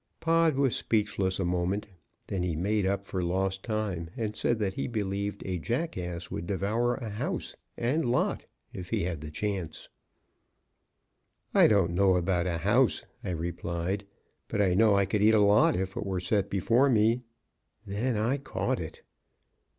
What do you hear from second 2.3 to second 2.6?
he